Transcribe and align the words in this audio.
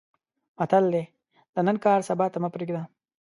متل 0.59 0.83
دی: 0.93 1.03
د 1.53 1.55
نن 1.67 1.75
کار 1.85 1.99
سبا 2.09 2.25
ته 2.33 2.37
مې 2.41 2.49
پرېږده. 2.53 2.81